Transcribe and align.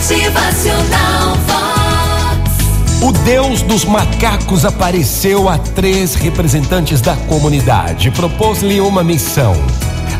Motivacional 0.00 1.36
Vox. 1.46 3.02
O 3.02 3.12
Deus 3.22 3.60
dos 3.60 3.84
macacos 3.84 4.64
apareceu 4.64 5.46
a 5.46 5.58
três 5.58 6.14
representantes 6.14 7.02
da 7.02 7.14
comunidade. 7.14 8.10
Propôs-lhe 8.10 8.80
uma 8.80 9.04
missão. 9.04 9.54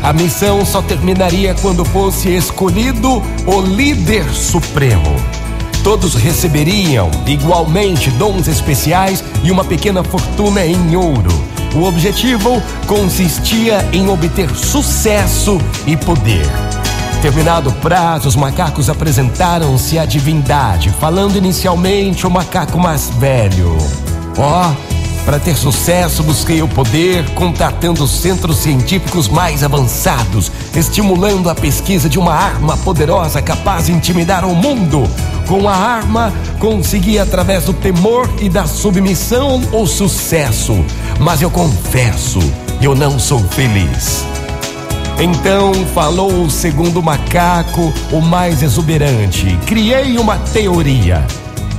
A 0.03 0.13
missão 0.13 0.63
só 0.67 0.83
terminaria 0.83 1.55
quando 1.63 1.83
fosse 1.83 2.29
escolhido 2.29 3.23
o 3.47 3.61
líder 3.61 4.29
supremo. 4.29 5.15
Todos 5.83 6.13
receberiam 6.13 7.09
igualmente 7.25 8.11
dons 8.11 8.47
especiais 8.47 9.23
e 9.43 9.49
uma 9.49 9.65
pequena 9.65 10.03
fortuna 10.03 10.63
em 10.63 10.95
ouro. 10.95 11.31
O 11.73 11.85
objetivo 11.85 12.61
consistia 12.85 13.83
em 13.91 14.07
obter 14.07 14.55
sucesso 14.55 15.57
e 15.87 15.97
poder. 15.97 16.45
Terminado 17.21 17.69
o 17.69 17.73
prazo, 17.73 18.27
os 18.27 18.35
macacos 18.35 18.89
apresentaram-se 18.89 19.99
à 19.99 20.05
divindade, 20.05 20.89
falando 20.99 21.35
inicialmente 21.35 22.25
o 22.25 22.31
macaco 22.31 22.79
mais 22.79 23.11
velho. 23.11 23.77
Ó, 24.39 24.71
oh, 24.71 25.23
para 25.23 25.37
ter 25.37 25.55
sucesso, 25.55 26.23
busquei 26.23 26.63
o 26.63 26.67
poder, 26.67 27.23
contatando 27.35 28.03
os 28.03 28.09
centros 28.09 28.57
científicos 28.57 29.27
mais 29.27 29.63
avançados, 29.63 30.51
estimulando 30.75 31.47
a 31.47 31.53
pesquisa 31.53 32.09
de 32.09 32.17
uma 32.17 32.33
arma 32.33 32.75
poderosa 32.77 33.39
capaz 33.39 33.85
de 33.85 33.91
intimidar 33.91 34.43
o 34.43 34.55
mundo. 34.55 35.03
Com 35.47 35.69
a 35.69 35.75
arma, 35.75 36.33
consegui, 36.57 37.19
através 37.19 37.65
do 37.65 37.73
temor 37.73 38.27
e 38.41 38.49
da 38.49 38.65
submissão, 38.65 39.61
o 39.71 39.85
sucesso. 39.85 40.83
Mas 41.19 41.39
eu 41.39 41.51
confesso, 41.51 42.39
eu 42.81 42.95
não 42.95 43.19
sou 43.19 43.39
feliz. 43.49 44.25
Então 45.19 45.73
falou 45.93 46.43
o 46.43 46.49
segundo 46.49 47.01
macaco, 47.01 47.93
o 48.11 48.21
mais 48.21 48.63
exuberante. 48.63 49.57
Criei 49.65 50.17
uma 50.17 50.37
teoria. 50.37 51.25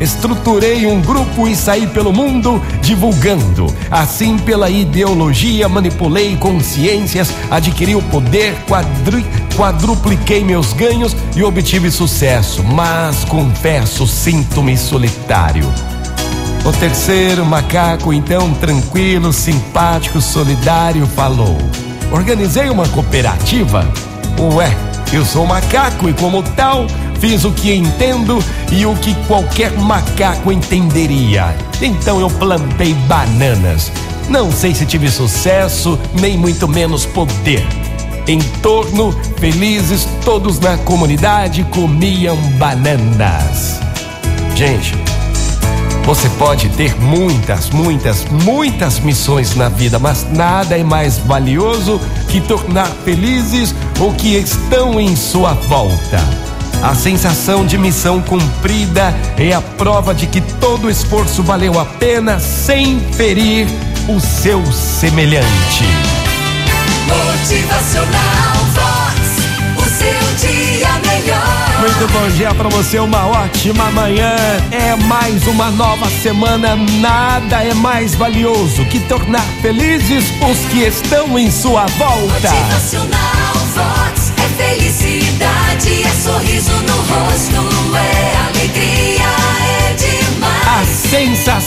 Estruturei 0.01 0.87
um 0.87 1.01
grupo 1.01 1.47
e 1.47 1.55
saí 1.55 1.87
pelo 1.87 2.13
mundo 2.13 2.61
divulgando. 2.81 3.73
Assim, 3.91 4.37
pela 4.37 4.69
ideologia, 4.69 5.69
manipulei 5.69 6.37
consciências, 6.37 7.33
adquiri 7.51 7.95
o 7.95 8.03
poder, 8.03 8.55
quadri, 8.67 9.25
quadrupliquei 9.57 10.43
meus 10.43 10.73
ganhos 10.73 11.17
e 11.37 11.45
obtive 11.45 11.91
sucesso. 11.91 12.65
Mas 12.65 13.25
confesso, 13.25 14.07
sinto-me 14.07 14.77
solitário. 14.77 15.73
O 16.65 16.73
terceiro 16.73 17.45
macaco, 17.45 18.13
então 18.13 18.53
tranquilo, 18.55 19.33
simpático, 19.33 20.21
solidário, 20.21 21.07
falou. 21.07 21.59
Organizei 22.13 22.69
uma 22.69 22.87
cooperativa. 22.89 23.89
Ué, 24.39 24.71
eu 25.13 25.25
sou 25.25 25.47
macaco 25.47 26.09
e, 26.09 26.13
como 26.13 26.43
tal, 26.43 26.87
fiz 27.19 27.45
o 27.45 27.51
que 27.51 27.73
entendo 27.73 28.39
e 28.71 28.85
o 28.85 28.95
que 28.97 29.15
qualquer 29.27 29.73
macaco 29.73 30.53
entenderia. 30.53 31.57
Então 31.81 32.21
eu 32.21 32.29
plantei 32.29 32.93
bananas. 33.09 33.91
Não 34.29 34.53
sei 34.53 34.75
se 34.75 34.85
tive 34.85 35.11
sucesso, 35.11 35.99
nem 36.21 36.37
muito 36.37 36.69
menos 36.69 37.07
poder. 37.07 37.67
Em 38.29 38.41
torno, 38.61 39.13
felizes, 39.39 40.07
todos 40.25 40.61
na 40.61 40.77
comunidade 40.79 41.65
comiam 41.65 42.37
bananas. 42.59 43.81
Gente, 44.55 44.95
você 46.05 46.29
pode 46.31 46.69
ter 46.71 46.95
muitas, 47.01 47.71
muitas, 47.71 48.25
muitas 48.25 48.99
missões 49.01 49.55
na 49.55 49.69
vida, 49.69 49.99
mas 49.99 50.27
nada 50.31 50.77
é 50.77 50.83
mais 50.83 51.19
valioso 51.19 52.01
que 52.29 52.41
tornar 52.41 52.89
felizes 53.05 53.75
o 54.01 54.13
que 54.13 54.37
estão 54.37 55.01
em 55.01 55.15
sua 55.15 55.55
volta. 55.55 56.19
A 56.83 56.95
sensação 56.95 57.65
de 57.65 57.79
missão 57.79 58.21
cumprida 58.21 59.15
é 59.39 59.53
a 59.53 59.61
prova 59.61 60.13
de 60.13 60.27
que 60.27 60.41
todo 60.41 60.91
esforço 60.91 61.43
valeu 61.43 61.79
a 61.79 61.85
pena 61.85 62.41
sem 62.41 62.99
ferir 63.13 63.69
o 64.09 64.19
seu 64.19 64.61
semelhante. 64.73 65.85
Motivacional 67.07 68.52
bom 72.13 72.29
dia 72.29 72.55
para 72.55 72.69
você, 72.69 72.99
uma 72.99 73.27
ótima 73.27 73.91
manhã. 73.91 74.37
É 74.71 74.95
mais 75.07 75.47
uma 75.47 75.71
nova 75.71 76.09
semana. 76.23 76.77
Nada 77.01 77.65
é 77.65 77.75
mais 77.75 78.15
valioso 78.15 78.85
que 78.87 79.01
tornar 79.01 79.45
felizes 79.61 80.25
os 80.49 80.59
que 80.71 80.81
estão 80.85 81.39
em 81.39 81.51
sua 81.51 81.87
volta. 81.87 82.51
Motivacional 82.51 83.62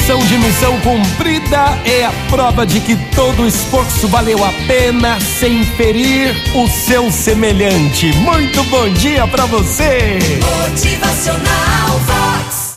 sensação 0.06 0.20
de 0.28 0.38
missão 0.38 0.80
cumprida 0.82 1.80
é 1.84 2.06
a 2.06 2.12
prova 2.30 2.66
de 2.66 2.80
que 2.80 2.96
todo 3.16 3.48
esforço 3.48 4.08
valeu 4.08 4.44
a 4.44 4.52
pena 4.68 5.20
sem 5.20 5.64
ferir 5.64 6.36
o 6.54 6.68
seu 6.68 7.12
semelhante. 7.12 8.14
Muito 8.18 8.64
bom 8.66 8.88
dia 8.90 9.26
para 9.28 9.48
você. 9.48 10.20
Motivacional 10.70 12.00
Vox. 12.06 12.55